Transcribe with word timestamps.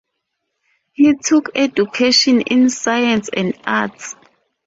He 0.93 1.13
took 1.13 1.49
education 1.53 2.41
in 2.41 2.71
science 2.71 3.29
and 3.31 3.55
arts. 3.67 4.15